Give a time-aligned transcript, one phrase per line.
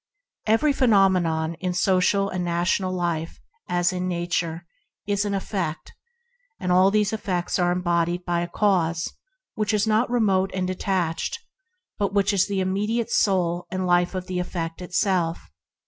[0.47, 3.39] Every phenomenon in social and national life—
[3.79, 4.65] as in Nature—
[5.05, 5.93] is an effect,
[6.59, 7.77] and all these effects arise
[8.17, 9.13] in a cause
[9.55, 11.37] neither remote nor detached,
[11.99, 15.51] but the immediate soul and life of the effect itself.